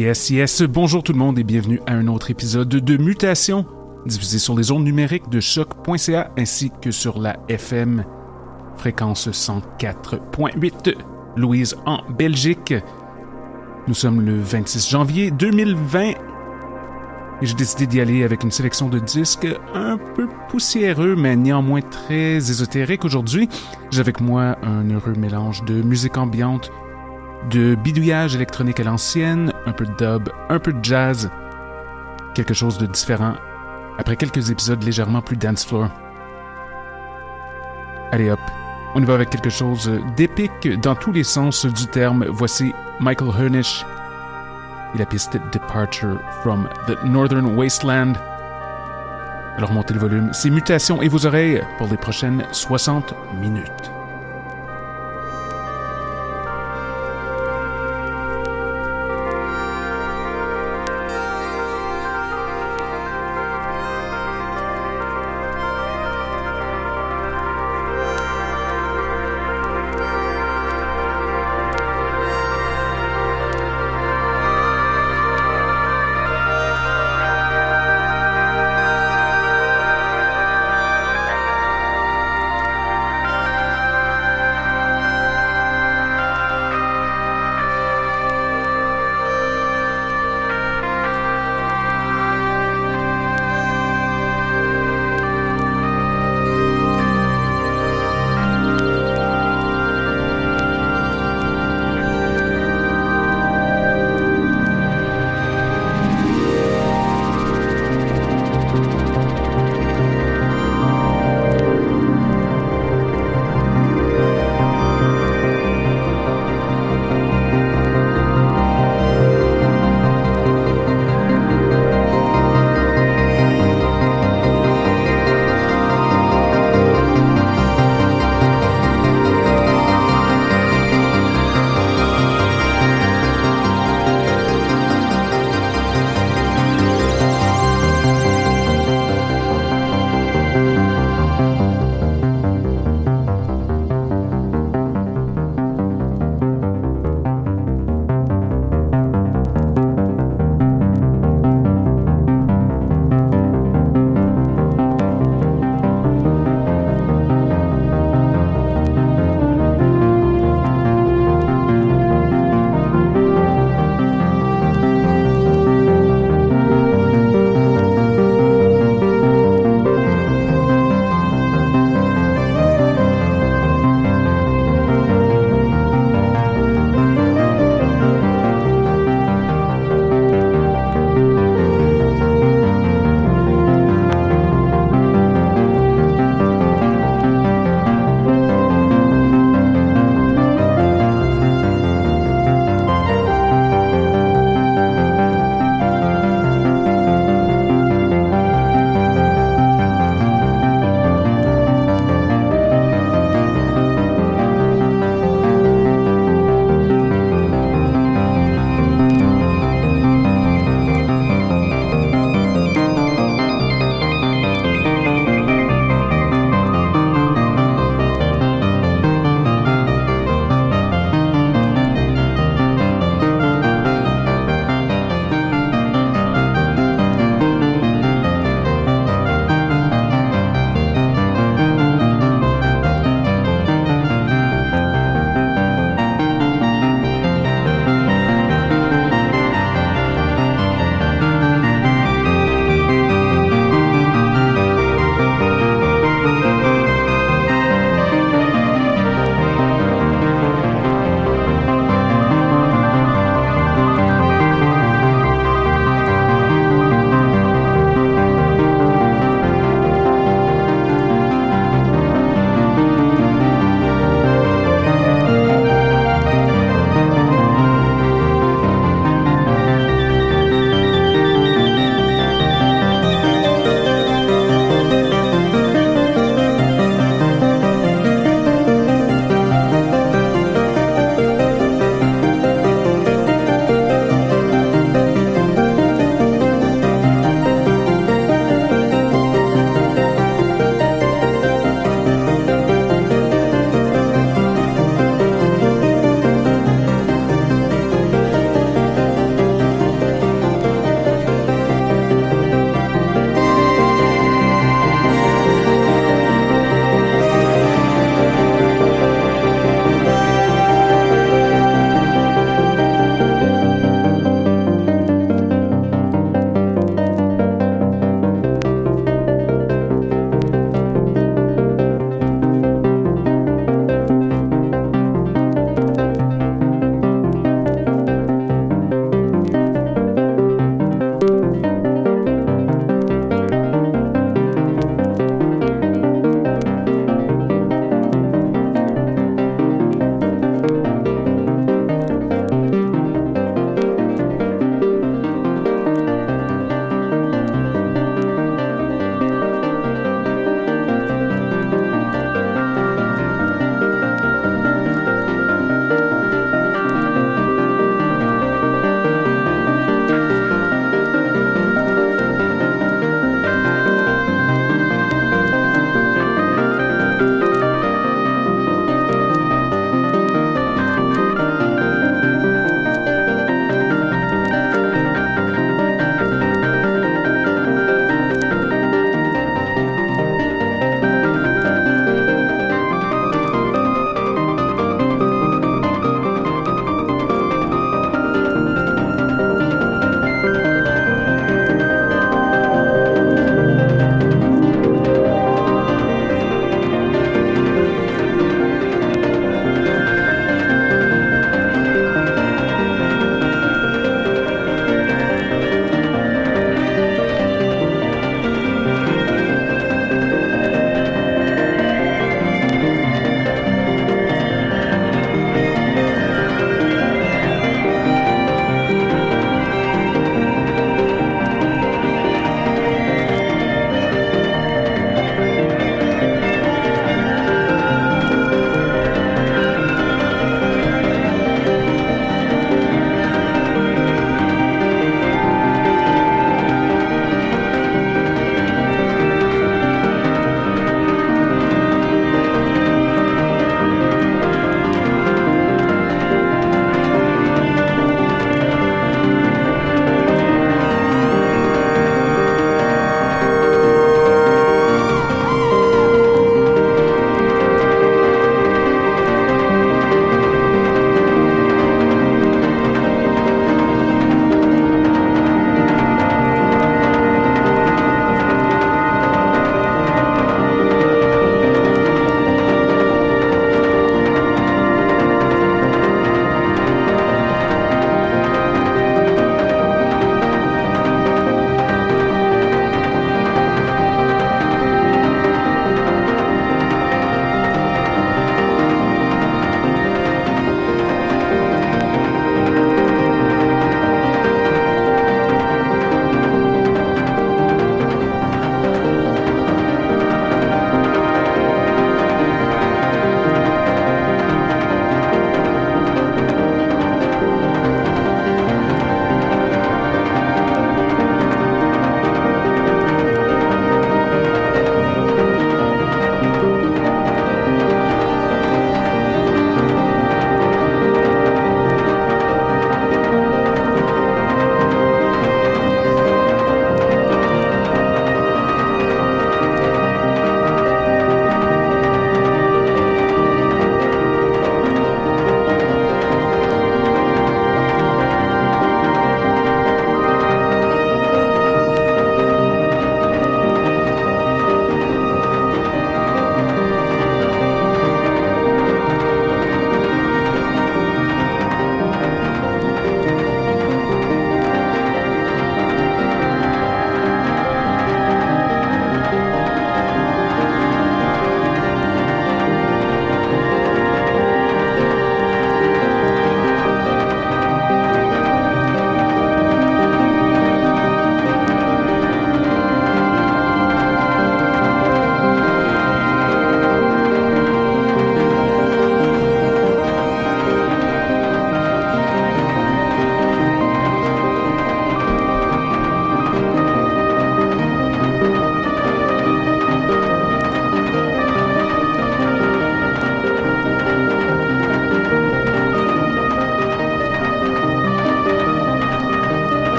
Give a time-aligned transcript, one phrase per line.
[0.00, 3.66] Yes, yes, bonjour tout le monde et bienvenue à un autre épisode de Mutation,
[4.06, 8.06] diffusé sur les ondes numériques de choc.ca ainsi que sur la FM,
[8.78, 10.94] fréquence 104.8,
[11.36, 12.72] Louise en Belgique.
[13.88, 16.14] Nous sommes le 26 janvier 2020 et
[17.42, 22.36] j'ai décidé d'y aller avec une sélection de disques un peu poussiéreux mais néanmoins très
[22.36, 23.50] ésotérique aujourd'hui.
[23.90, 26.72] J'ai avec moi un heureux mélange de musique ambiante,
[27.48, 31.30] de bidouillage électronique à l'ancienne, un peu de dub, un peu de jazz,
[32.34, 33.34] quelque chose de différent,
[33.98, 35.88] après quelques épisodes légèrement plus dance floor.
[38.12, 38.40] Allez hop,
[38.94, 42.26] on y va avec quelque chose d'épique dans tous les sens du terme.
[42.28, 43.84] Voici Michael Hernish
[44.94, 48.14] et la piste Departure from the Northern Wasteland.
[49.56, 53.92] Alors montez le volume, c'est Mutation et vos oreilles pour les prochaines 60 minutes.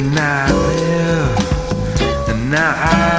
[0.00, 3.09] And now I live, and now I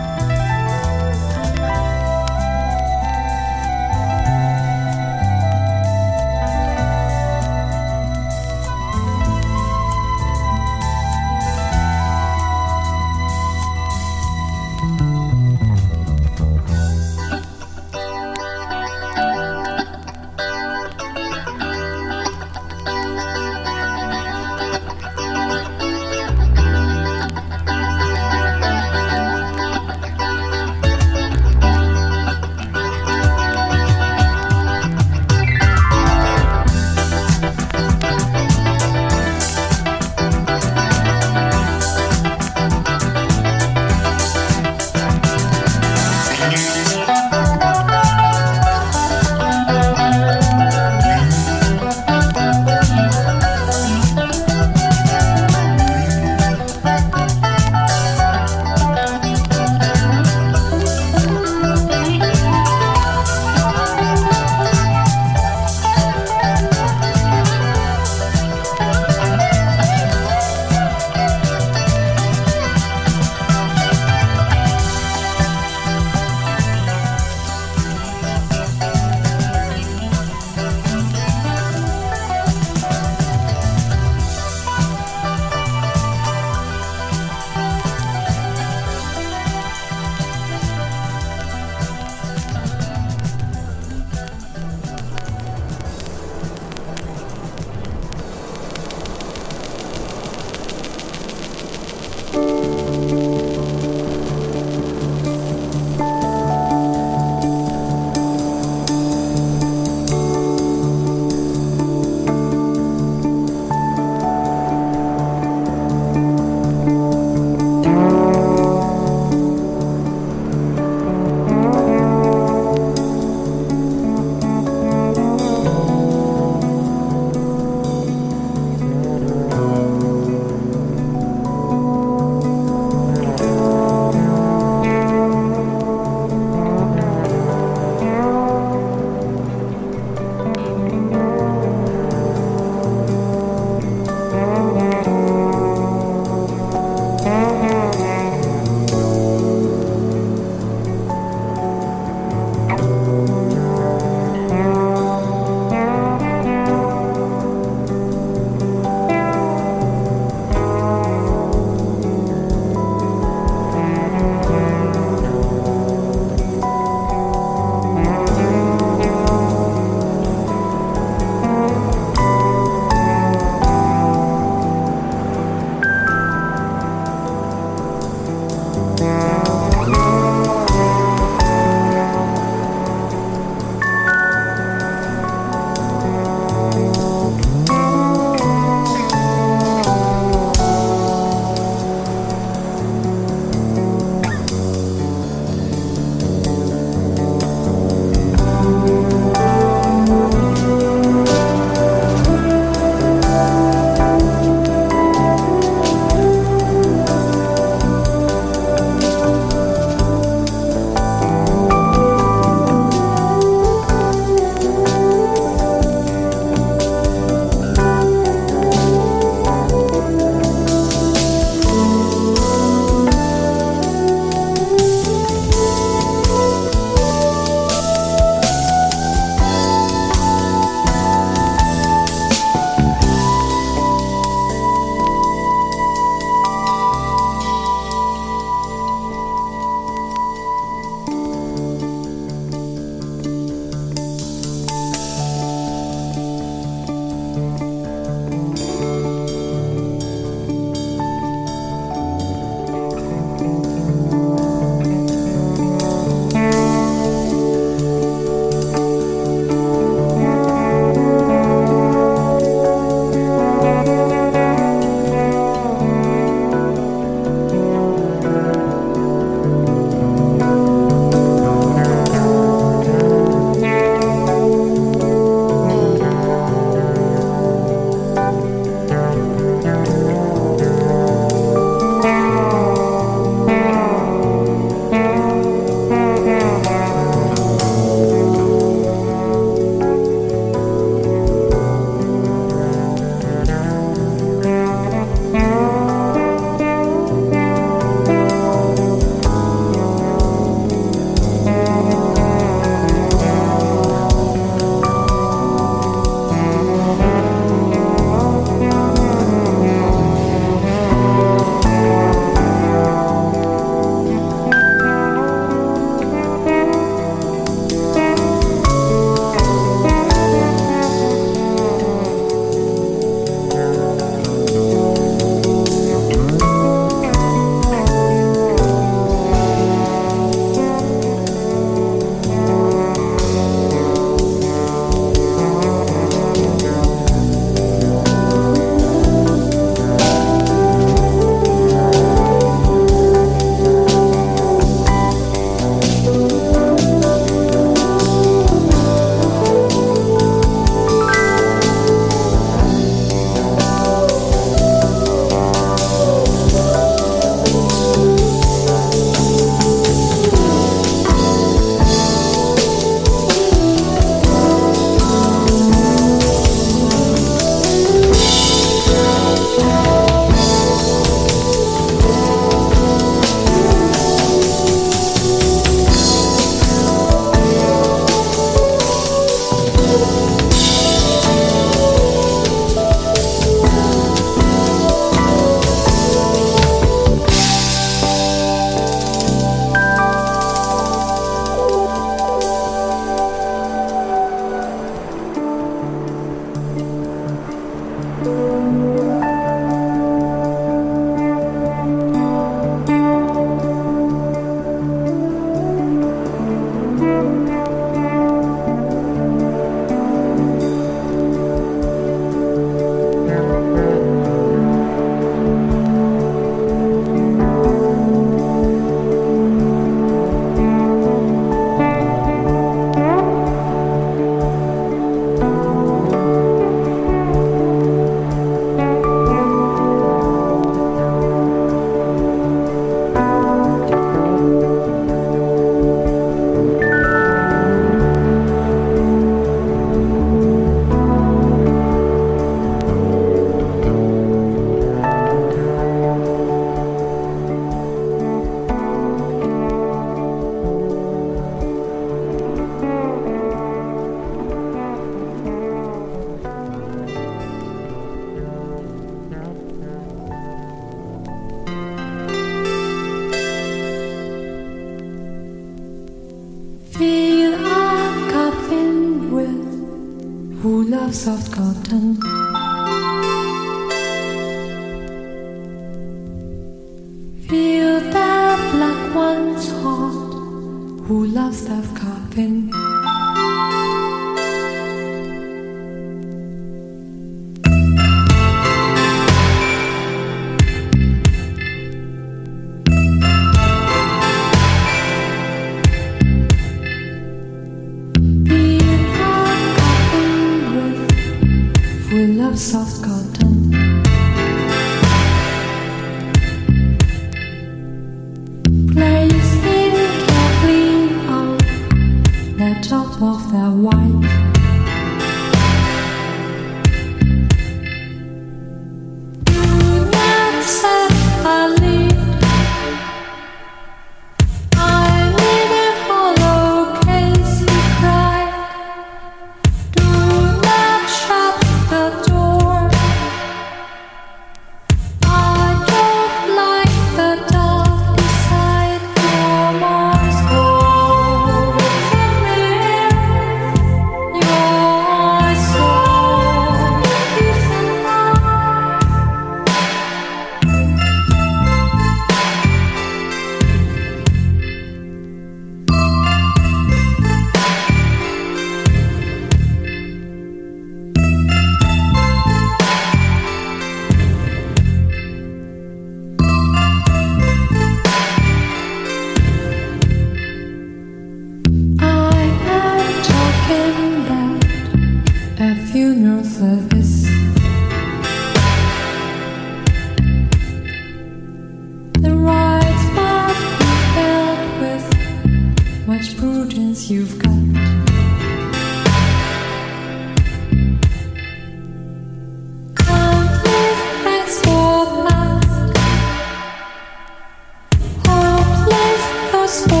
[599.71, 600.00] this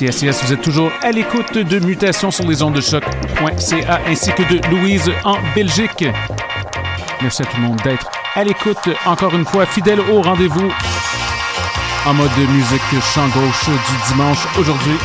[0.00, 4.32] Yes, yes, vous êtes toujours à l'écoute de Mutations sur les ondes de choc.ca ainsi
[4.32, 6.06] que de Louise en Belgique.
[7.20, 10.72] Merci à tout le monde d'être à l'écoute encore une fois, fidèle au rendez-vous
[12.06, 12.80] en mode musique
[13.14, 14.96] champ gauche du dimanche aujourd'hui.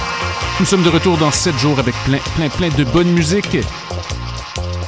[0.62, 3.58] Nous sommes de retour dans 7 jours avec plein, plein, plein de bonne musique.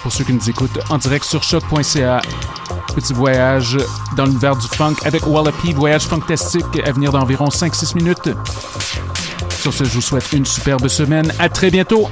[0.02, 2.22] Pour ceux qui nous écoutent en direct sur choc.ca,
[2.96, 3.78] petit voyage
[4.16, 8.30] dans l'univers du funk avec Wallapie, voyage fantastique à venir d'environ 5-6 minutes.
[9.68, 11.30] Sur ce, je vous souhaite une superbe semaine.
[11.40, 12.08] À très bientôt!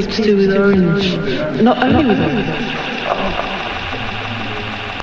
[0.00, 1.16] It to do with orange.
[1.62, 2.48] Not only with orange.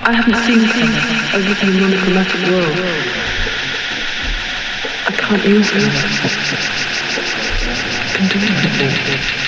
[0.03, 2.77] I haven't seen live in a monochromatic world.
[5.05, 5.83] I can't use it.
[8.03, 9.46] I can do anything.